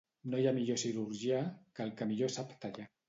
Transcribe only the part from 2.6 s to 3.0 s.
tallar.